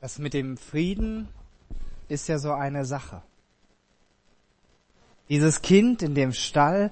Das 0.00 0.18
mit 0.18 0.32
dem 0.32 0.56
Frieden 0.56 1.28
ist 2.08 2.28
ja 2.28 2.38
so 2.38 2.52
eine 2.52 2.84
Sache. 2.84 3.22
Dieses 5.28 5.60
Kind 5.60 6.02
in 6.02 6.14
dem 6.14 6.32
Stall 6.32 6.90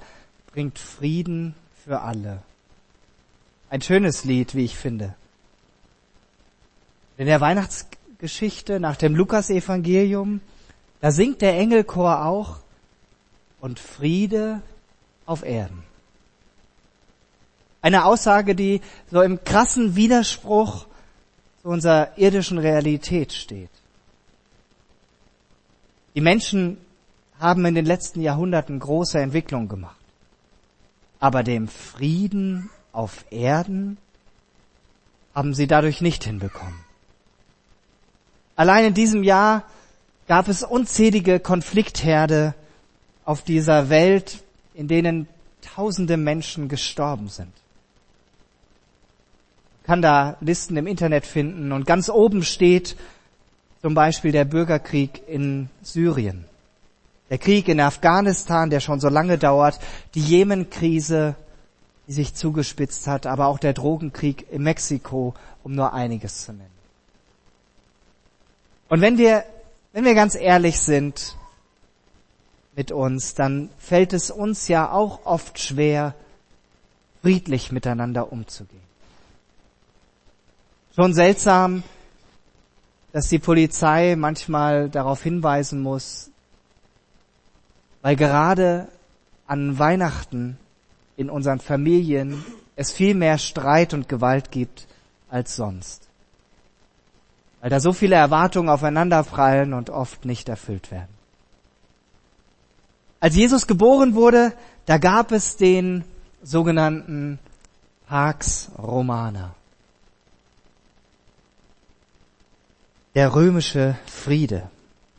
bringt 0.52 0.78
Frieden 0.78 1.54
für 1.84 2.00
alle. 2.00 2.42
Ein 3.70 3.80
schönes 3.80 4.24
Lied, 4.24 4.54
wie 4.54 4.64
ich 4.64 4.76
finde. 4.76 5.14
In 7.16 7.26
der 7.26 7.40
Weihnachtsgeschichte 7.40 8.80
nach 8.80 8.96
dem 8.96 9.14
Lukasevangelium, 9.14 10.40
da 11.00 11.12
singt 11.12 11.40
der 11.42 11.58
Engelchor 11.58 12.24
auch 12.24 12.58
und 13.60 13.78
Friede 13.78 14.60
auf 15.24 15.44
Erden. 15.44 15.82
Eine 17.80 18.04
Aussage, 18.04 18.54
die 18.54 18.80
so 19.10 19.22
im 19.22 19.44
krassen 19.44 19.94
Widerspruch 19.94 20.86
unserer 21.66 22.16
irdischen 22.16 22.58
Realität 22.58 23.32
steht. 23.32 23.70
Die 26.14 26.20
Menschen 26.20 26.78
haben 27.38 27.64
in 27.66 27.74
den 27.74 27.84
letzten 27.84 28.22
Jahrhunderten 28.22 28.78
große 28.78 29.18
Entwicklungen 29.18 29.68
gemacht. 29.68 29.96
Aber 31.20 31.42
dem 31.42 31.68
Frieden 31.68 32.70
auf 32.92 33.24
Erden 33.30 33.98
haben 35.34 35.54
sie 35.54 35.66
dadurch 35.66 36.00
nicht 36.00 36.24
hinbekommen. 36.24 36.80
Allein 38.54 38.86
in 38.86 38.94
diesem 38.94 39.22
Jahr 39.22 39.64
gab 40.28 40.48
es 40.48 40.62
unzählige 40.62 41.40
Konfliktherde 41.40 42.54
auf 43.24 43.42
dieser 43.42 43.90
Welt, 43.90 44.42
in 44.72 44.88
denen 44.88 45.28
tausende 45.60 46.16
Menschen 46.16 46.68
gestorben 46.68 47.28
sind 47.28 47.52
kann 49.86 50.02
da 50.02 50.36
Listen 50.40 50.76
im 50.76 50.88
Internet 50.88 51.24
finden 51.24 51.70
und 51.70 51.86
ganz 51.86 52.08
oben 52.08 52.42
steht 52.42 52.96
zum 53.82 53.94
Beispiel 53.94 54.32
der 54.32 54.44
Bürgerkrieg 54.44 55.22
in 55.28 55.70
Syrien, 55.80 56.44
der 57.30 57.38
Krieg 57.38 57.68
in 57.68 57.80
Afghanistan, 57.80 58.68
der 58.68 58.80
schon 58.80 58.98
so 58.98 59.08
lange 59.08 59.38
dauert, 59.38 59.78
die 60.14 60.20
Jemenkrise, 60.20 61.36
die 62.08 62.12
sich 62.12 62.34
zugespitzt 62.34 63.06
hat, 63.06 63.26
aber 63.26 63.46
auch 63.46 63.60
der 63.60 63.74
Drogenkrieg 63.74 64.46
in 64.50 64.64
Mexiko, 64.64 65.34
um 65.62 65.76
nur 65.76 65.92
einiges 65.92 66.44
zu 66.44 66.52
nennen. 66.52 66.68
Und 68.88 69.00
wenn 69.00 69.18
wir, 69.18 69.44
wenn 69.92 70.04
wir 70.04 70.14
ganz 70.14 70.34
ehrlich 70.34 70.80
sind 70.80 71.36
mit 72.74 72.90
uns, 72.90 73.34
dann 73.34 73.68
fällt 73.78 74.12
es 74.12 74.32
uns 74.32 74.66
ja 74.66 74.90
auch 74.90 75.26
oft 75.26 75.60
schwer, 75.60 76.14
friedlich 77.22 77.70
miteinander 77.70 78.32
umzugehen. 78.32 78.85
Schon 80.96 81.12
seltsam, 81.12 81.82
dass 83.12 83.28
die 83.28 83.38
Polizei 83.38 84.16
manchmal 84.16 84.88
darauf 84.88 85.22
hinweisen 85.22 85.82
muss, 85.82 86.30
weil 88.00 88.16
gerade 88.16 88.88
an 89.46 89.78
Weihnachten 89.78 90.56
in 91.18 91.28
unseren 91.28 91.60
Familien 91.60 92.42
es 92.76 92.92
viel 92.92 93.14
mehr 93.14 93.36
Streit 93.36 93.92
und 93.92 94.08
Gewalt 94.08 94.50
gibt 94.50 94.86
als 95.28 95.54
sonst. 95.54 96.08
Weil 97.60 97.68
da 97.68 97.78
so 97.78 97.92
viele 97.92 98.16
Erwartungen 98.16 98.70
aufeinanderprallen 98.70 99.74
und 99.74 99.90
oft 99.90 100.24
nicht 100.24 100.48
erfüllt 100.48 100.90
werden. 100.90 101.14
Als 103.20 103.36
Jesus 103.36 103.66
geboren 103.66 104.14
wurde, 104.14 104.54
da 104.86 104.96
gab 104.96 105.30
es 105.30 105.58
den 105.58 106.04
sogenannten 106.42 107.38
Pax 108.06 108.70
Romana. 108.78 109.54
Der 113.16 113.34
römische 113.34 113.96
Friede. 114.06 114.70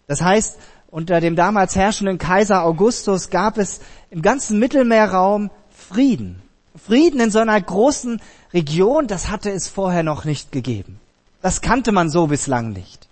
Das 0.05 0.21
heißt, 0.21 0.59
unter 0.91 1.19
dem 1.19 1.35
damals 1.35 1.75
herrschenden 1.75 2.19
Kaiser 2.19 2.63
Augustus 2.63 3.31
gab 3.31 3.57
es 3.57 3.81
im 4.11 4.21
ganzen 4.21 4.59
Mittelmeerraum 4.59 5.49
Frieden. 5.71 6.41
Frieden 6.77 7.19
in 7.19 7.31
so 7.31 7.39
einer 7.39 7.59
großen 7.59 8.21
Region, 8.53 9.07
das 9.07 9.29
hatte 9.29 9.49
es 9.49 9.67
vorher 9.67 10.03
noch 10.03 10.25
nicht 10.25 10.51
gegeben. 10.51 10.99
Das 11.41 11.61
kannte 11.61 11.91
man 11.91 12.11
so 12.11 12.27
bislang 12.27 12.71
nicht. 12.71 13.07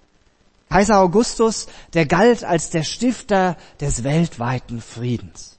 Kaiser 0.70 1.00
Augustus, 1.00 1.66
der 1.96 2.06
galt 2.06 2.44
als 2.44 2.70
der 2.70 2.84
Stifter 2.84 3.58
des 3.82 4.04
weltweiten 4.04 4.82
Friedens. 4.82 5.58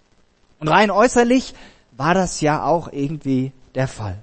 Und 0.61 0.69
rein 0.69 0.93
äußerlich 0.93 1.55
war 1.97 2.15
das 2.15 2.41
ja 2.41 2.65
auch 2.65 2.93
irgendwie 2.93 3.51
der 3.75 3.89
Fall. 3.89 4.19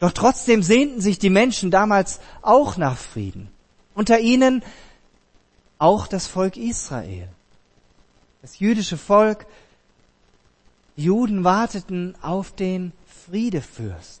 Doch 0.00 0.12
trotzdem 0.12 0.62
sehnten 0.62 1.00
sich 1.00 1.18
die 1.18 1.30
Menschen 1.30 1.70
damals 1.70 2.20
auch 2.42 2.76
nach 2.76 2.96
Frieden. 2.96 3.48
Unter 3.94 4.20
ihnen 4.20 4.62
auch 5.78 6.06
das 6.06 6.26
Volk 6.26 6.56
Israel. 6.56 7.28
Das 8.42 8.58
jüdische 8.58 8.96
Volk. 8.96 9.46
Die 10.96 11.04
Juden 11.04 11.44
warteten 11.44 12.14
auf 12.22 12.52
den 12.52 12.92
Friedefürst. 13.26 14.20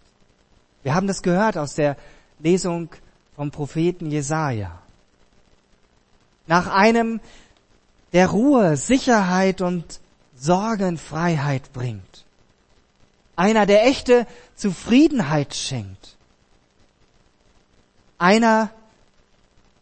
Wir 0.82 0.94
haben 0.94 1.06
das 1.06 1.22
gehört 1.22 1.56
aus 1.56 1.74
der 1.74 1.96
Lesung 2.38 2.90
vom 3.36 3.50
Propheten 3.50 4.10
Jesaja. 4.10 4.80
Nach 6.46 6.66
einem, 6.68 7.20
der 8.12 8.28
Ruhe, 8.28 8.76
Sicherheit 8.76 9.60
und 9.60 10.00
Sorgenfreiheit 10.36 11.72
bringt. 11.72 12.24
Einer, 13.38 13.66
der 13.66 13.86
echte 13.86 14.26
Zufriedenheit 14.56 15.54
schenkt. 15.54 16.16
Einer, 18.18 18.72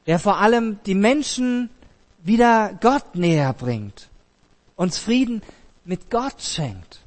der 0.07 0.19
vor 0.19 0.37
allem 0.37 0.79
die 0.85 0.95
Menschen 0.95 1.71
wieder 2.23 2.77
Gott 2.83 3.15
näher 3.15 3.55
bringt, 3.55 4.11
uns 4.77 4.99
Frieden 4.99 5.41
mit 5.87 6.11
Gott 6.11 6.43
schenkt. 6.43 7.01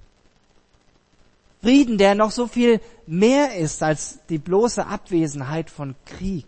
Frieden, 1.62 2.00
der 2.00 2.16
noch 2.16 2.32
so 2.32 2.48
viel 2.48 2.82
mehr 3.06 3.56
ist 3.56 3.84
als 3.84 4.18
die 4.30 4.40
bloße 4.40 4.88
Abwesenheit 4.88 5.70
von 5.70 5.94
Krieg. 6.08 6.48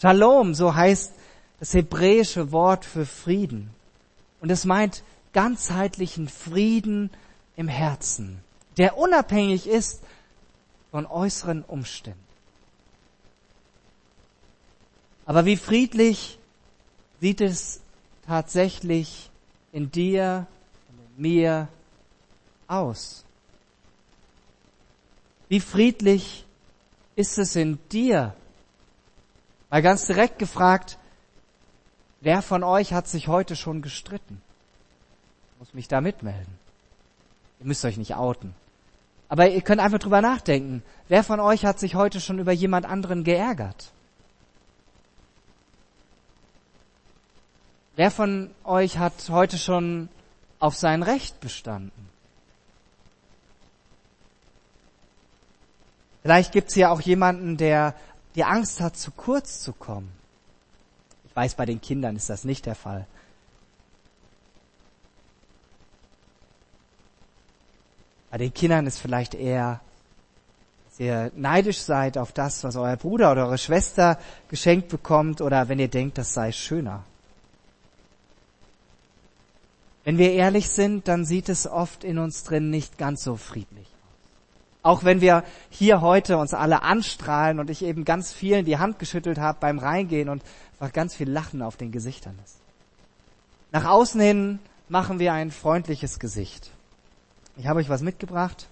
Shalom, 0.00 0.54
so 0.54 0.76
heißt 0.76 1.12
das 1.58 1.74
hebräische 1.74 2.52
Wort 2.52 2.84
für 2.84 3.04
Frieden. 3.04 3.70
Und 4.40 4.52
es 4.52 4.64
meint 4.64 5.02
ganzheitlichen 5.32 6.28
Frieden 6.28 7.10
im 7.56 7.68
Herzen 7.68 8.42
der 8.76 8.98
unabhängig 8.98 9.66
ist 9.66 10.02
von 10.90 11.06
äußeren 11.06 11.62
Umständen. 11.62 12.20
Aber 15.26 15.44
wie 15.44 15.56
friedlich 15.56 16.38
sieht 17.20 17.40
es 17.40 17.80
tatsächlich 18.26 19.30
in 19.72 19.90
dir 19.90 20.46
und 20.88 20.98
in 20.98 21.22
mir 21.22 21.68
aus? 22.66 23.24
Wie 25.48 25.60
friedlich 25.60 26.44
ist 27.16 27.38
es 27.38 27.56
in 27.56 27.78
dir? 27.90 28.34
Mal 29.70 29.82
ganz 29.82 30.06
direkt 30.06 30.38
gefragt, 30.38 30.98
wer 32.20 32.42
von 32.42 32.62
euch 32.62 32.92
hat 32.92 33.08
sich 33.08 33.28
heute 33.28 33.56
schon 33.56 33.82
gestritten? 33.82 34.42
Ich 35.52 35.60
muss 35.60 35.74
mich 35.74 35.88
da 35.88 36.00
mitmelden. 36.00 36.63
Ihr 37.64 37.68
müsst 37.68 37.84
euch 37.86 37.96
nicht 37.96 38.14
outen. 38.14 38.54
Aber 39.30 39.48
ihr 39.48 39.62
könnt 39.62 39.80
einfach 39.80 39.98
drüber 39.98 40.20
nachdenken. 40.20 40.82
Wer 41.08 41.24
von 41.24 41.40
euch 41.40 41.64
hat 41.64 41.78
sich 41.78 41.94
heute 41.94 42.20
schon 42.20 42.38
über 42.38 42.52
jemand 42.52 42.84
anderen 42.84 43.24
geärgert? 43.24 43.90
Wer 47.96 48.10
von 48.10 48.50
euch 48.64 48.98
hat 48.98 49.14
heute 49.30 49.56
schon 49.56 50.10
auf 50.58 50.76
sein 50.76 51.02
Recht 51.02 51.40
bestanden? 51.40 52.10
Vielleicht 56.20 56.52
gibt 56.52 56.68
es 56.68 56.74
ja 56.74 56.90
auch 56.90 57.00
jemanden, 57.00 57.56
der 57.56 57.94
die 58.34 58.44
Angst 58.44 58.82
hat, 58.82 58.98
zu 58.98 59.10
kurz 59.10 59.60
zu 59.60 59.72
kommen. 59.72 60.12
Ich 61.24 61.34
weiß, 61.34 61.54
bei 61.54 61.64
den 61.64 61.80
Kindern 61.80 62.14
ist 62.14 62.28
das 62.28 62.44
nicht 62.44 62.66
der 62.66 62.74
Fall. 62.74 63.06
Bei 68.34 68.38
den 68.38 68.52
Kindern 68.52 68.84
ist 68.88 68.98
vielleicht 68.98 69.36
eher, 69.36 69.80
dass 70.88 70.98
ihr 70.98 71.30
neidisch 71.36 71.78
seid 71.78 72.18
auf 72.18 72.32
das, 72.32 72.64
was 72.64 72.74
euer 72.74 72.96
Bruder 72.96 73.30
oder 73.30 73.46
eure 73.46 73.58
Schwester 73.58 74.18
geschenkt 74.48 74.88
bekommt 74.88 75.40
oder 75.40 75.68
wenn 75.68 75.78
ihr 75.78 75.86
denkt, 75.86 76.18
das 76.18 76.34
sei 76.34 76.50
schöner. 76.50 77.04
Wenn 80.02 80.18
wir 80.18 80.32
ehrlich 80.32 80.68
sind, 80.68 81.06
dann 81.06 81.24
sieht 81.24 81.48
es 81.48 81.68
oft 81.68 82.02
in 82.02 82.18
uns 82.18 82.42
drin 82.42 82.70
nicht 82.70 82.98
ganz 82.98 83.22
so 83.22 83.36
friedlich 83.36 83.86
aus. 83.86 84.82
Auch 84.82 85.04
wenn 85.04 85.20
wir 85.20 85.44
hier 85.70 86.00
heute 86.00 86.36
uns 86.36 86.54
alle 86.54 86.82
anstrahlen 86.82 87.60
und 87.60 87.70
ich 87.70 87.84
eben 87.84 88.04
ganz 88.04 88.32
vielen 88.32 88.64
die 88.64 88.78
Hand 88.78 88.98
geschüttelt 88.98 89.38
habe 89.38 89.58
beim 89.60 89.78
Reingehen 89.78 90.28
und 90.28 90.42
einfach 90.72 90.92
ganz 90.92 91.14
viel 91.14 91.30
Lachen 91.30 91.62
auf 91.62 91.76
den 91.76 91.92
Gesichtern 91.92 92.36
ist. 92.44 92.56
Nach 93.70 93.84
außen 93.84 94.20
hin 94.20 94.58
machen 94.88 95.20
wir 95.20 95.32
ein 95.34 95.52
freundliches 95.52 96.18
Gesicht. 96.18 96.72
Ich 97.56 97.66
habe 97.66 97.80
euch 97.80 97.88
was 97.88 98.02
mitgebracht. 98.02 98.68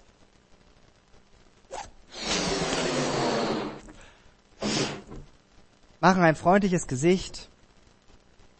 machen 6.02 6.24
ein 6.24 6.34
freundliches 6.34 6.88
Gesicht, 6.88 7.48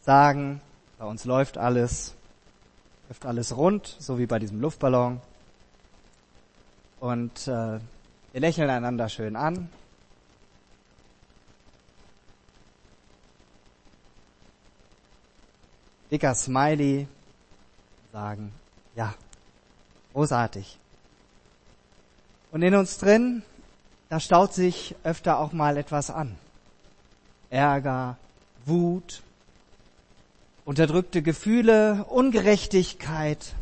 sagen, 0.00 0.60
bei 0.96 1.04
uns 1.04 1.24
läuft 1.24 1.58
alles, 1.58 2.14
läuft 3.08 3.26
alles 3.26 3.56
rund, 3.56 3.96
so 3.98 4.16
wie 4.16 4.26
bei 4.26 4.38
diesem 4.38 4.60
Luftballon. 4.60 5.20
Und 7.00 7.48
äh, 7.48 7.80
wir 7.80 8.40
lächeln 8.40 8.70
einander 8.70 9.08
schön 9.08 9.34
an. 9.34 9.68
Dicker 16.12 16.36
Smiley, 16.36 17.08
sagen, 18.12 18.52
ja, 18.94 19.14
großartig. 20.12 20.78
Und 22.50 22.62
in 22.62 22.74
uns 22.74 22.98
drin, 22.98 23.42
da 24.08 24.20
staut 24.20 24.52
sich 24.52 24.94
öfter 25.04 25.38
auch 25.38 25.52
mal 25.52 25.76
etwas 25.76 26.10
an. 26.10 26.36
Ärger, 27.50 28.16
Wut, 28.66 29.22
unterdrückte 30.64 31.22
Gefühle, 31.22 32.04
Ungerechtigkeit. 32.08 33.54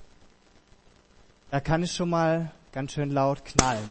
Da 1.51 1.61
kann 1.61 1.83
es 1.83 1.95
schon 1.95 2.11
mal 2.11 2.51
ganz 2.73 2.93
schön 2.93 3.11
laut 3.11 3.45
knallen. 3.45 3.91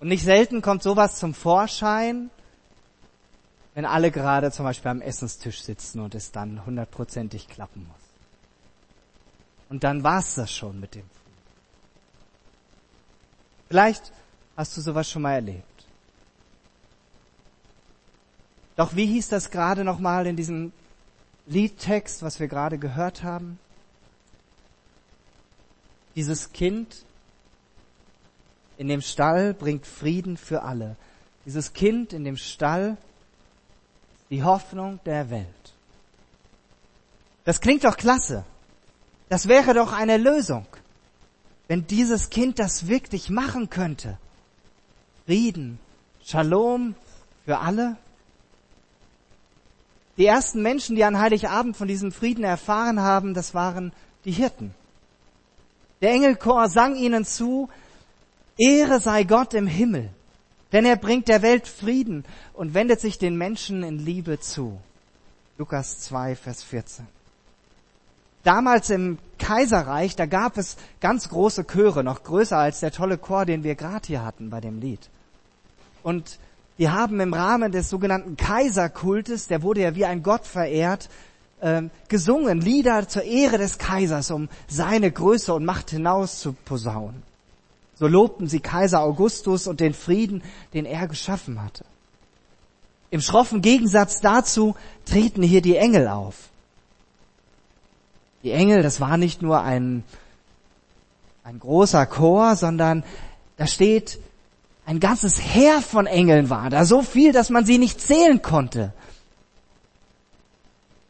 Und 0.00 0.08
nicht 0.08 0.24
selten 0.24 0.62
kommt 0.62 0.82
sowas 0.82 1.20
zum 1.20 1.32
Vorschein, 1.32 2.30
wenn 3.74 3.84
alle 3.84 4.10
gerade 4.10 4.50
zum 4.50 4.64
Beispiel 4.64 4.90
am 4.90 5.00
Essenstisch 5.00 5.62
sitzen 5.62 6.00
und 6.00 6.14
es 6.14 6.30
dann 6.30 6.64
hundertprozentig 6.66 7.48
klappen 7.48 7.86
muss. 7.86 8.02
Und 9.70 9.84
dann 9.84 10.02
war's 10.02 10.34
das 10.34 10.52
schon 10.52 10.78
mit 10.78 10.94
dem. 10.94 11.04
Vielleicht 13.68 14.12
hast 14.56 14.76
du 14.76 14.82
sowas 14.82 15.10
schon 15.10 15.22
mal 15.22 15.32
erlebt. 15.32 15.64
Doch 18.76 18.94
wie 18.96 19.06
hieß 19.06 19.28
das 19.28 19.50
gerade 19.50 19.84
nochmal 19.84 20.26
in 20.26 20.36
diesem 20.36 20.72
Liedtext, 21.46 22.22
was 22.22 22.40
wir 22.40 22.48
gerade 22.48 22.78
gehört 22.78 23.22
haben? 23.22 23.58
Dieses 26.14 26.52
Kind 26.52 27.06
in 28.76 28.88
dem 28.88 29.00
Stall 29.00 29.54
bringt 29.54 29.86
Frieden 29.86 30.36
für 30.36 30.62
alle. 30.62 30.96
Dieses 31.46 31.72
Kind 31.72 32.12
in 32.12 32.24
dem 32.24 32.36
Stall 32.36 32.98
die 34.32 34.42
Hoffnung 34.42 34.98
der 35.04 35.28
Welt. 35.28 35.74
Das 37.44 37.60
klingt 37.60 37.84
doch 37.84 37.98
klasse. 37.98 38.44
Das 39.28 39.46
wäre 39.46 39.74
doch 39.74 39.92
eine 39.92 40.16
Lösung, 40.16 40.66
wenn 41.68 41.86
dieses 41.86 42.30
Kind 42.30 42.58
das 42.58 42.88
wirklich 42.88 43.28
machen 43.28 43.68
könnte. 43.68 44.16
Frieden, 45.26 45.78
Shalom 46.24 46.94
für 47.44 47.58
alle. 47.58 47.96
Die 50.16 50.24
ersten 50.24 50.62
Menschen, 50.62 50.96
die 50.96 51.04
an 51.04 51.18
Heiligabend 51.18 51.76
von 51.76 51.88
diesem 51.88 52.10
Frieden 52.10 52.44
erfahren 52.44 53.00
haben, 53.00 53.34
das 53.34 53.52
waren 53.52 53.92
die 54.24 54.32
Hirten. 54.32 54.74
Der 56.00 56.10
Engelchor 56.10 56.70
sang 56.70 56.96
ihnen 56.96 57.26
zu, 57.26 57.68
Ehre 58.56 58.98
sei 58.98 59.24
Gott 59.24 59.52
im 59.52 59.66
Himmel, 59.66 60.08
denn 60.72 60.84
er 60.84 60.96
bringt 60.96 61.28
der 61.28 61.42
Welt 61.42 61.68
Frieden 61.68 62.24
und 62.54 62.74
wendet 62.74 63.00
sich 63.00 63.18
den 63.18 63.36
Menschen 63.36 63.82
in 63.82 63.98
Liebe 63.98 64.40
zu. 64.40 64.80
Lukas 65.58 66.00
2, 66.00 66.34
Vers 66.34 66.62
14. 66.62 67.06
Damals 68.42 68.90
im 68.90 69.18
Kaiserreich, 69.38 70.16
da 70.16 70.26
gab 70.26 70.56
es 70.56 70.76
ganz 71.00 71.28
große 71.28 71.64
Chöre, 71.64 72.02
noch 72.02 72.24
größer 72.24 72.56
als 72.56 72.80
der 72.80 72.90
tolle 72.90 73.18
Chor, 73.18 73.44
den 73.44 73.62
wir 73.62 73.76
gerade 73.76 74.06
hier 74.06 74.24
hatten 74.24 74.50
bei 74.50 74.60
dem 74.60 74.80
Lied. 74.80 75.08
Und 76.02 76.38
die 76.78 76.88
haben 76.88 77.20
im 77.20 77.34
Rahmen 77.34 77.70
des 77.70 77.88
sogenannten 77.88 78.36
Kaiserkultes, 78.36 79.46
der 79.46 79.62
wurde 79.62 79.82
ja 79.82 79.94
wie 79.94 80.04
ein 80.04 80.22
Gott 80.24 80.46
verehrt, 80.46 81.08
äh, 81.60 81.82
gesungen, 82.08 82.60
Lieder 82.60 83.08
zur 83.08 83.22
Ehre 83.22 83.58
des 83.58 83.78
Kaisers, 83.78 84.32
um 84.32 84.48
seine 84.66 85.12
Größe 85.12 85.54
und 85.54 85.64
Macht 85.64 85.90
hinaus 85.90 86.40
zu 86.40 86.54
posaunen. 86.64 87.22
So 88.02 88.08
lobten 88.08 88.48
sie 88.48 88.58
Kaiser 88.58 89.00
Augustus 89.00 89.68
und 89.68 89.78
den 89.78 89.94
Frieden, 89.94 90.42
den 90.74 90.86
er 90.86 91.06
geschaffen 91.06 91.62
hatte. 91.62 91.84
Im 93.12 93.20
schroffen 93.20 93.62
Gegensatz 93.62 94.20
dazu 94.20 94.74
treten 95.04 95.40
hier 95.40 95.62
die 95.62 95.76
Engel 95.76 96.08
auf. 96.08 96.48
Die 98.42 98.50
Engel, 98.50 98.82
das 98.82 99.00
war 99.00 99.18
nicht 99.18 99.40
nur 99.40 99.62
ein, 99.62 100.02
ein 101.44 101.60
großer 101.60 102.04
Chor, 102.06 102.56
sondern 102.56 103.04
da 103.56 103.68
steht, 103.68 104.18
ein 104.84 104.98
ganzes 104.98 105.40
Heer 105.40 105.80
von 105.80 106.06
Engeln 106.06 106.50
war 106.50 106.70
da, 106.70 106.84
so 106.84 107.02
viel, 107.02 107.30
dass 107.30 107.50
man 107.50 107.64
sie 107.64 107.78
nicht 107.78 108.00
zählen 108.00 108.42
konnte. 108.42 108.92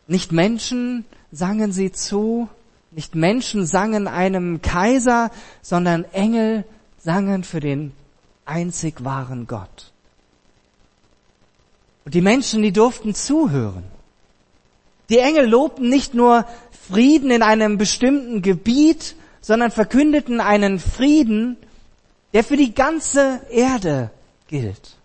Nicht 0.07 0.31
Menschen 0.31 1.07
sangen 1.31 1.73
sie 1.73 1.91
zu, 1.91 2.51
nicht 2.91 3.15
Menschen 3.15 3.65
sangen 3.65 4.09
einem 4.09 4.61
Kaiser, 4.61 5.31
sondern 5.63 6.05
Engel 6.13 6.67
sangen 7.03 7.45
für 7.45 7.61
den 7.61 7.93
einzig 8.45 9.05
wahren 9.05 9.47
Gott. 9.47 9.93
Und 12.05 12.15
die 12.15 12.21
Menschen, 12.21 12.63
die 12.63 12.73
durften 12.73 13.15
zuhören. 13.15 13.85
Die 15.09 15.19
Engel 15.19 15.47
lobten 15.47 15.89
nicht 15.89 16.15
nur 16.15 16.47
Frieden 16.89 17.31
in 17.31 17.43
einem 17.43 17.79
bestimmten 17.79 18.43
Gebiet, 18.43 19.15
sondern 19.41 19.71
verkündeten 19.71 20.41
einen 20.41 20.79
Frieden, 20.79 21.57
der 22.33 22.45
für 22.45 22.57
die 22.57 22.75
ganze 22.75 23.41
Erde 23.51 24.11
gilt. 24.49 24.97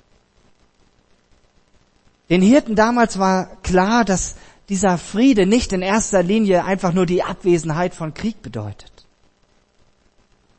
Den 2.29 2.41
Hirten 2.41 2.75
damals 2.75 3.19
war 3.19 3.57
klar, 3.63 4.05
dass 4.05 4.35
dieser 4.69 4.97
Friede 4.97 5.45
nicht 5.45 5.71
in 5.71 5.81
erster 5.81 6.23
Linie 6.23 6.65
einfach 6.65 6.93
nur 6.93 7.05
die 7.05 7.23
Abwesenheit 7.23 7.93
von 7.93 8.13
Krieg 8.13 8.41
bedeutet. 8.41 8.96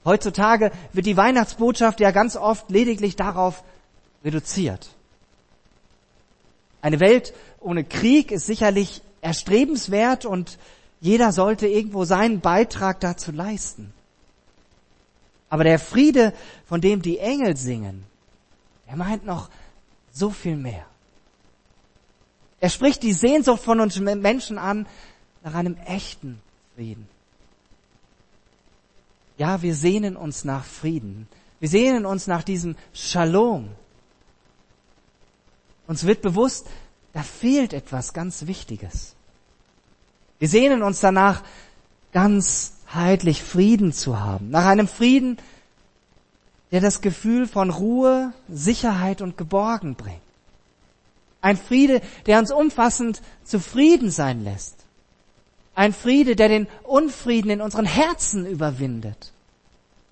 Heutzutage 0.08 0.72
wird 0.94 1.04
die 1.04 1.18
Weihnachtsbotschaft 1.18 2.00
ja 2.00 2.12
ganz 2.12 2.34
oft 2.34 2.70
lediglich 2.70 3.14
darauf 3.14 3.62
reduziert. 4.24 4.88
Eine 6.80 6.98
Welt 6.98 7.34
ohne 7.60 7.84
Krieg 7.84 8.32
ist 8.32 8.46
sicherlich 8.46 9.02
erstrebenswert 9.20 10.24
und 10.24 10.58
jeder 11.02 11.30
sollte 11.30 11.66
irgendwo 11.66 12.06
seinen 12.06 12.40
Beitrag 12.40 13.00
dazu 13.00 13.32
leisten. 13.32 13.92
Aber 15.50 15.62
der 15.62 15.78
Friede, 15.78 16.32
von 16.66 16.80
dem 16.80 17.02
die 17.02 17.18
Engel 17.18 17.58
singen, 17.58 18.04
er 18.86 18.96
meint 18.96 19.26
noch 19.26 19.50
so 20.10 20.30
viel 20.30 20.56
mehr. 20.56 20.86
Er 22.60 22.70
spricht 22.70 23.02
die 23.02 23.12
Sehnsucht 23.12 23.62
von 23.62 23.78
uns 23.78 24.00
Menschen 24.00 24.56
an 24.56 24.86
nach 25.44 25.52
einem 25.52 25.76
echten 25.84 26.40
Frieden. 26.76 27.06
Ja, 29.38 29.62
wir 29.62 29.74
sehnen 29.74 30.16
uns 30.16 30.44
nach 30.44 30.64
Frieden. 30.64 31.28
Wir 31.60 31.68
sehnen 31.68 32.06
uns 32.06 32.26
nach 32.26 32.42
diesem 32.42 32.76
Shalom. 32.92 33.68
Uns 35.86 36.04
wird 36.04 36.22
bewusst, 36.22 36.66
da 37.12 37.22
fehlt 37.22 37.72
etwas 37.72 38.12
ganz 38.12 38.46
Wichtiges. 38.46 39.14
Wir 40.40 40.48
sehnen 40.48 40.82
uns 40.82 41.00
danach, 41.00 41.42
ganz 42.12 42.74
heidlich 42.92 43.42
Frieden 43.42 43.92
zu 43.92 44.18
haben. 44.18 44.50
Nach 44.50 44.66
einem 44.66 44.88
Frieden, 44.88 45.38
der 46.72 46.80
das 46.80 47.00
Gefühl 47.00 47.46
von 47.46 47.70
Ruhe, 47.70 48.32
Sicherheit 48.48 49.22
und 49.22 49.36
Geborgen 49.36 49.94
bringt. 49.94 50.20
Ein 51.40 51.56
Friede, 51.56 52.02
der 52.26 52.40
uns 52.40 52.50
umfassend 52.50 53.22
zufrieden 53.44 54.10
sein 54.10 54.42
lässt. 54.42 54.87
Ein 55.78 55.92
Friede, 55.92 56.34
der 56.34 56.48
den 56.48 56.66
Unfrieden 56.82 57.50
in 57.50 57.60
unseren 57.60 57.84
Herzen 57.84 58.44
überwindet. 58.44 59.32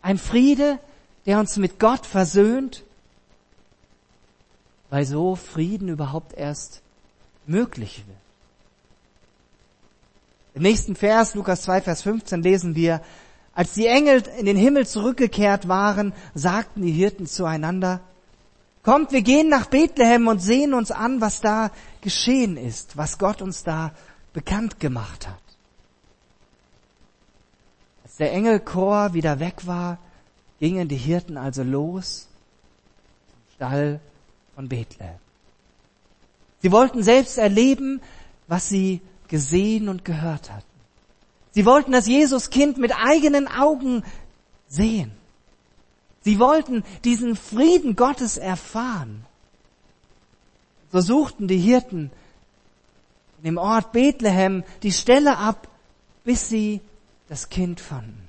Ein 0.00 0.16
Friede, 0.16 0.78
der 1.26 1.40
uns 1.40 1.56
mit 1.56 1.80
Gott 1.80 2.06
versöhnt, 2.06 2.84
weil 4.90 5.04
so 5.04 5.34
Frieden 5.34 5.88
überhaupt 5.88 6.34
erst 6.34 6.82
möglich 7.48 8.04
wird. 8.06 8.16
Im 10.54 10.62
nächsten 10.62 10.94
Vers, 10.94 11.34
Lukas 11.34 11.62
2, 11.62 11.80
Vers 11.80 12.02
15, 12.02 12.44
lesen 12.44 12.76
wir, 12.76 13.02
als 13.52 13.74
die 13.74 13.88
Engel 13.88 14.22
in 14.38 14.46
den 14.46 14.56
Himmel 14.56 14.86
zurückgekehrt 14.86 15.66
waren, 15.66 16.12
sagten 16.34 16.82
die 16.82 16.92
Hirten 16.92 17.26
zueinander, 17.26 17.98
Kommt, 18.84 19.10
wir 19.10 19.22
gehen 19.22 19.48
nach 19.48 19.66
Bethlehem 19.66 20.28
und 20.28 20.38
sehen 20.38 20.74
uns 20.74 20.92
an, 20.92 21.20
was 21.20 21.40
da 21.40 21.72
geschehen 22.02 22.56
ist, 22.56 22.96
was 22.96 23.18
Gott 23.18 23.42
uns 23.42 23.64
da 23.64 23.90
bekannt 24.32 24.78
gemacht 24.78 25.26
hat. 25.26 25.45
Der 28.18 28.32
Engelchor 28.32 29.12
wieder 29.12 29.40
weg 29.40 29.66
war, 29.66 29.98
gingen 30.58 30.88
die 30.88 30.96
Hirten 30.96 31.36
also 31.36 31.62
los 31.62 32.28
zum 33.30 33.54
Stall 33.54 34.00
von 34.54 34.68
Bethlehem. 34.68 35.18
Sie 36.62 36.72
wollten 36.72 37.02
selbst 37.02 37.36
erleben, 37.36 38.00
was 38.48 38.68
sie 38.68 39.00
gesehen 39.28 39.88
und 39.88 40.04
gehört 40.04 40.50
hatten. 40.50 40.64
Sie 41.50 41.66
wollten 41.66 41.92
das 41.92 42.06
Jesuskind 42.06 42.78
mit 42.78 42.92
eigenen 42.96 43.48
Augen 43.48 44.02
sehen. 44.68 45.12
Sie 46.22 46.38
wollten 46.38 46.84
diesen 47.04 47.36
Frieden 47.36 47.96
Gottes 47.96 48.36
erfahren. 48.36 49.24
So 50.90 51.00
suchten 51.00 51.48
die 51.48 51.58
Hirten 51.58 52.10
in 53.38 53.44
dem 53.44 53.58
Ort 53.58 53.92
Bethlehem 53.92 54.64
die 54.82 54.92
Stelle 54.92 55.36
ab, 55.38 55.68
bis 56.24 56.48
sie 56.48 56.80
das 57.28 57.48
Kind 57.48 57.80
fanden. 57.80 58.28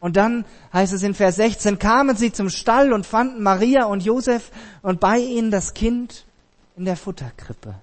Und 0.00 0.16
dann 0.16 0.46
heißt 0.72 0.94
es 0.94 1.02
in 1.02 1.14
Vers 1.14 1.36
16, 1.36 1.78
kamen 1.78 2.16
sie 2.16 2.32
zum 2.32 2.48
Stall 2.48 2.92
und 2.92 3.04
fanden 3.04 3.42
Maria 3.42 3.84
und 3.84 4.02
Josef 4.02 4.50
und 4.80 4.98
bei 4.98 5.18
ihnen 5.18 5.50
das 5.50 5.74
Kind 5.74 6.24
in 6.76 6.86
der 6.86 6.96
Futterkrippe. 6.96 7.74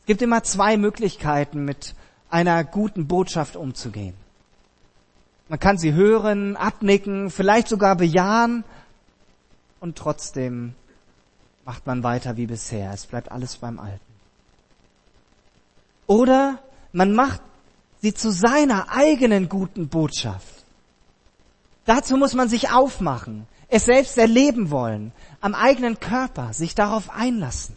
Es 0.00 0.06
gibt 0.06 0.22
immer 0.22 0.42
zwei 0.42 0.76
Möglichkeiten, 0.76 1.64
mit 1.64 1.94
einer 2.30 2.64
guten 2.64 3.06
Botschaft 3.06 3.56
umzugehen. 3.56 4.14
Man 5.48 5.60
kann 5.60 5.78
sie 5.78 5.92
hören, 5.92 6.56
abnicken, 6.56 7.30
vielleicht 7.30 7.68
sogar 7.68 7.96
bejahen 7.96 8.64
und 9.80 9.96
trotzdem 9.96 10.74
macht 11.64 11.86
man 11.86 12.02
weiter 12.02 12.36
wie 12.36 12.46
bisher. 12.46 12.92
Es 12.92 13.06
bleibt 13.06 13.30
alles 13.30 13.56
beim 13.56 13.78
Alten. 13.78 14.05
Oder 16.06 16.58
man 16.92 17.12
macht 17.12 17.40
sie 18.00 18.14
zu 18.14 18.30
seiner 18.30 18.90
eigenen 18.90 19.48
guten 19.48 19.88
Botschaft. 19.88 20.64
Dazu 21.84 22.16
muss 22.16 22.34
man 22.34 22.48
sich 22.48 22.70
aufmachen, 22.70 23.46
es 23.68 23.84
selbst 23.84 24.18
erleben 24.18 24.70
wollen, 24.70 25.12
am 25.40 25.54
eigenen 25.54 25.98
Körper 26.00 26.52
sich 26.52 26.74
darauf 26.74 27.10
einlassen. 27.10 27.76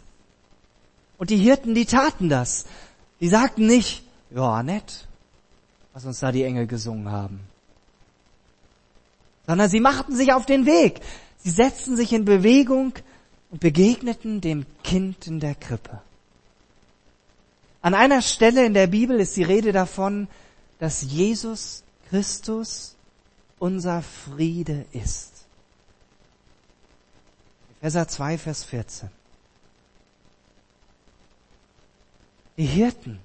Und 1.18 1.30
die 1.30 1.36
Hirten, 1.36 1.74
die 1.74 1.86
taten 1.86 2.28
das. 2.28 2.64
Die 3.20 3.28
sagten 3.28 3.66
nicht, 3.66 4.04
ja, 4.30 4.62
nett, 4.62 5.06
was 5.92 6.04
uns 6.04 6.20
da 6.20 6.32
die 6.32 6.44
Engel 6.44 6.66
gesungen 6.66 7.10
haben. 7.10 7.40
Sondern 9.46 9.68
sie 9.68 9.80
machten 9.80 10.16
sich 10.16 10.32
auf 10.32 10.46
den 10.46 10.64
Weg. 10.64 11.00
Sie 11.38 11.50
setzten 11.50 11.96
sich 11.96 12.12
in 12.12 12.24
Bewegung 12.24 12.94
und 13.50 13.60
begegneten 13.60 14.40
dem 14.40 14.64
Kind 14.82 15.26
in 15.26 15.40
der 15.40 15.54
Krippe. 15.54 16.00
An 17.82 17.94
einer 17.94 18.22
Stelle 18.22 18.64
in 18.66 18.74
der 18.74 18.86
Bibel 18.86 19.20
ist 19.20 19.36
die 19.36 19.42
Rede 19.42 19.72
davon, 19.72 20.28
dass 20.78 21.02
Jesus 21.02 21.82
Christus 22.08 22.96
unser 23.58 24.02
Friede 24.02 24.86
ist. 24.92 25.46
Epheser 27.80 28.08
2, 28.08 28.38
Vers 28.38 28.64
14. 28.64 29.08
Die 32.58 32.66
Hirten 32.66 33.18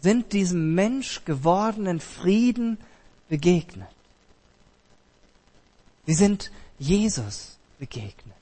sind 0.00 0.32
diesem 0.32 0.74
Mensch 0.74 1.24
gewordenen 1.24 2.00
Frieden 2.00 2.78
begegnet. 3.28 3.88
Sie 6.06 6.14
sind 6.14 6.50
Jesus 6.80 7.58
begegnet. 7.78 8.34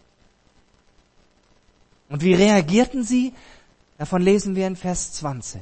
Und 2.08 2.22
wie 2.22 2.32
reagierten 2.32 3.04
sie? 3.04 3.34
Davon 4.00 4.22
lesen 4.22 4.56
wir 4.56 4.66
in 4.66 4.76
Vers 4.76 5.12
20. 5.12 5.60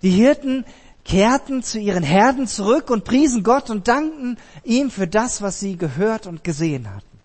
Die 0.00 0.08
Hirten 0.08 0.64
kehrten 1.04 1.62
zu 1.62 1.78
ihren 1.78 2.02
Herden 2.02 2.46
zurück 2.46 2.88
und 2.88 3.04
priesen 3.04 3.42
Gott 3.42 3.68
und 3.68 3.88
dankten 3.88 4.38
ihm 4.64 4.90
für 4.90 5.06
das, 5.06 5.42
was 5.42 5.60
sie 5.60 5.76
gehört 5.76 6.26
und 6.26 6.44
gesehen 6.44 6.88
hatten. 6.88 7.20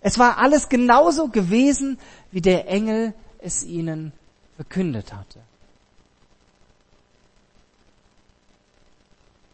Es 0.00 0.18
war 0.18 0.38
alles 0.38 0.68
genauso 0.68 1.28
gewesen, 1.28 1.96
wie 2.32 2.40
der 2.40 2.66
Engel 2.66 3.14
es 3.38 3.62
ihnen 3.62 4.12
verkündet 4.56 5.12
hatte. 5.12 5.38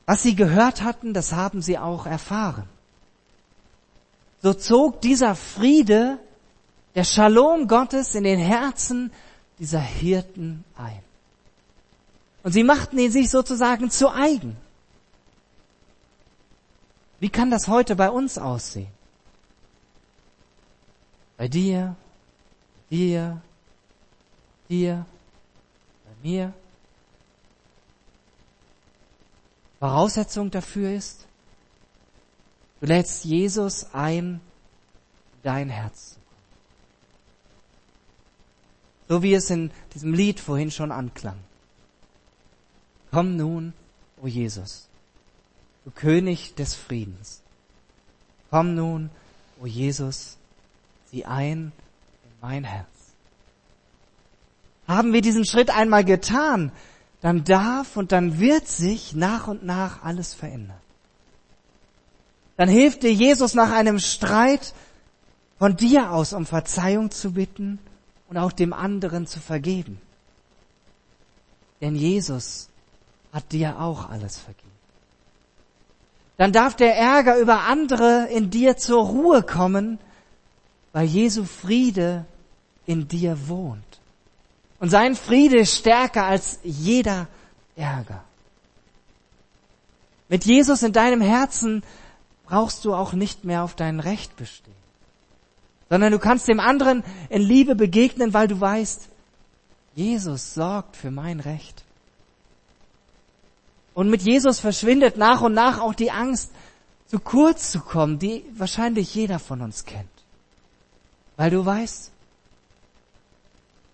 Was 0.07 0.23
sie 0.23 0.37
gehört 0.37 0.81
hatten, 0.81 1.13
das 1.13 1.33
haben 1.33 1.61
sie 1.61 1.77
auch 1.77 2.07
erfahren. 2.07 2.67
So 4.41 4.55
zog 4.55 5.03
dieser 5.03 5.35
Friede, 5.35 6.19
der 6.95 7.05
Shalom 7.05 7.67
Gottes 7.67 8.15
in 8.15 8.25
den 8.25 8.39
Herzen 8.39 9.13
dieser 9.59 9.81
Hirten 9.81 10.65
ein. 10.77 11.03
Und 12.43 12.53
sie 12.53 12.63
machten 12.63 12.99
ihn 12.99 13.11
sich 13.11 13.31
sozusagen 13.31 13.91
zu 13.91 14.11
eigen. 14.11 14.57
Wie 17.21 17.31
kann 17.31 17.51
das 17.51 17.69
heute 17.69 17.97
bei 17.97 18.11
uns 18.11 18.39
aussehen? 18.39 18.93
Bei 21.37 21.49
dir, 21.49 21.97
dir, 22.91 23.41
dir, 24.69 25.07
bei 26.05 26.29
mir. 26.29 26.53
Voraussetzung 29.79 30.51
dafür 30.51 30.93
ist, 30.93 31.27
du 32.81 32.87
lädst 32.87 33.25
Jesus 33.25 33.93
ein, 33.93 34.41
dein 35.43 35.71
Herz. 35.71 36.19
So 39.15 39.23
wie 39.23 39.35
es 39.35 39.49
in 39.49 39.71
diesem 39.95 40.13
Lied 40.13 40.41
vorhin 40.41 40.73
schon 40.73 40.91
anklang. 40.91 41.37
Komm 43.13 43.37
nun, 43.37 43.73
o 44.17 44.25
oh 44.25 44.27
Jesus, 44.27 44.89
du 45.85 45.93
König 45.93 46.57
des 46.57 46.75
Friedens. 46.75 47.41
Komm 48.51 48.75
nun, 48.75 49.11
o 49.61 49.63
oh 49.63 49.67
Jesus, 49.67 50.37
sieh 51.13 51.27
ein 51.27 51.71
in 52.25 52.33
mein 52.41 52.65
Herz. 52.65 52.89
Haben 54.89 55.13
wir 55.13 55.21
diesen 55.21 55.45
Schritt 55.45 55.71
einmal 55.71 56.05
getan, 56.05 56.73
dann 57.21 57.45
darf 57.45 57.97
und 57.97 58.11
dann 58.11 58.41
wird 58.41 58.67
sich 58.67 59.15
nach 59.15 59.47
und 59.47 59.65
nach 59.65 60.03
alles 60.03 60.35
verändern. 60.35 60.81
Dann 62.57 62.69
hilft 62.69 63.05
dir 63.05 63.13
Jesus 63.13 63.55
nach 63.55 63.71
einem 63.71 64.01
Streit 64.01 64.75
von 65.61 65.77
dir 65.77 66.11
aus, 66.11 66.33
um 66.33 66.47
Verzeihung 66.47 67.13
zu 67.13 67.35
bitten 67.35 67.79
und 68.35 68.41
auch 68.41 68.53
dem 68.53 68.73
anderen 68.73 69.29
zu 69.29 69.39
vergeben. 69.39 70.01
Denn 71.81 71.95
Jesus 71.95 72.69
hat 73.33 73.53
dir 73.53 73.79
auch 73.79 74.11
alles 74.11 74.39
vergeben. 74.39 74.65
Dann 76.37 76.53
darf 76.53 76.75
der 76.75 76.97
Ärger 76.97 77.39
über 77.39 77.61
andere 77.61 78.27
in 78.27 78.51
dir 78.51 78.77
zur 78.77 79.05
Ruhe 79.05 79.45
kommen, 79.45 80.01
weil 80.93 81.07
Jesu 81.07 81.45
Friede 81.45 82.25
in 82.87 83.07
dir 83.07 83.47
wohnt. 83.47 84.01
Und 84.81 84.91
sein 84.91 85.15
Friede 85.15 85.59
ist 85.59 85.77
stärker 85.77 86.25
als 86.25 86.59
jeder 86.65 87.29
Ärger. 87.77 88.25
Mit 90.29 90.45
Jesus 90.45 90.83
in 90.83 90.93
deinem 90.93 91.21
Herzen 91.21 91.85
brauchst 92.47 92.85
du 92.85 92.95
auch 92.95 93.13
nicht 93.13 93.45
mehr 93.45 93.63
auf 93.63 93.77
dein 93.77 94.01
Recht 94.01 94.35
bestehen, 94.37 94.75
sondern 95.89 96.13
du 96.13 96.19
kannst 96.19 96.49
dem 96.49 96.61
anderen 96.61 97.05
in 97.29 97.43
Liebe 97.43 97.75
begegnen, 97.75 98.35
weil 98.35 98.49
du 98.49 98.61
weißt, 98.61 99.09
Jesus 99.95 100.55
sorgt 100.55 100.97
für 100.97 101.11
mein 101.11 101.41
Recht. 101.41 101.85
Und 103.95 104.11
mit 104.11 104.23
Jesus 104.23 104.59
verschwindet 104.59 105.17
nach 105.17 105.41
und 105.41 105.55
nach 105.55 105.79
auch 105.79 105.95
die 105.95 106.11
Angst, 106.11 106.51
zu 107.07 107.21
kurz 107.21 107.71
zu 107.71 107.81
kommen, 107.81 108.19
die 108.19 108.45
wahrscheinlich 108.57 109.15
jeder 109.15 109.39
von 109.39 109.61
uns 109.61 109.85
kennt. 109.85 110.09
Weil 111.37 111.51
du 111.51 111.65
weißt, 111.65 112.11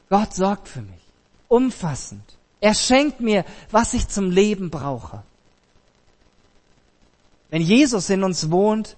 Gott 0.09 0.35
sorgt 0.35 0.69
für 0.69 0.83
mich. 0.83 1.01
Umfassend. 1.49 2.25
Er 2.61 2.75
schenkt 2.75 3.21
mir, 3.21 3.45
was 3.71 3.95
ich 3.95 4.09
zum 4.09 4.31
Leben 4.31 4.71
brauche. 4.71 5.23
Wenn 7.51 7.63
Jesus 7.63 8.11
in 8.11 8.23
uns 8.23 8.51
wohnt, 8.51 8.97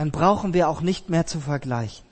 dann 0.00 0.12
brauchen 0.12 0.54
wir 0.54 0.70
auch 0.70 0.80
nicht 0.80 1.10
mehr 1.10 1.26
zu 1.26 1.40
vergleichen. 1.40 2.06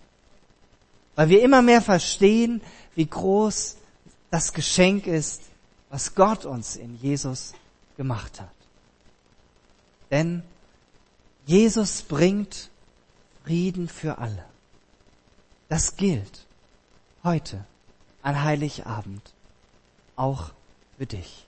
Weil 1.15 1.31
wir 1.31 1.43
immer 1.43 1.63
mehr 1.63 1.81
verstehen, 1.81 2.61
wie 2.95 3.07
groß 3.07 3.79
das 4.31 4.53
Geschenk 4.53 5.07
ist, 5.07 5.41
was 5.89 6.15
Gott 6.15 6.45
uns 6.45 6.77
in 6.77 6.97
Jesus 7.01 7.55
gemacht 7.97 8.43
hat. 8.43 8.53
Denn 10.11 10.43
Jesus 11.47 12.03
bringt 12.03 12.69
Frieden 13.45 13.89
für 13.89 14.19
alle. 14.19 14.45
Das 15.71 15.97
gilt 15.97 16.45
heute 17.25 17.65
an 18.21 18.45
Heiligabend 18.45 19.33
auch 20.15 20.51
für 20.99 21.07
dich. 21.07 21.48